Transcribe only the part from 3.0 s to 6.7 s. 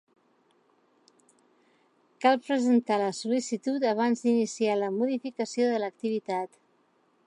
la sol·licitud abans d'iniciar la modificació de l'activitat.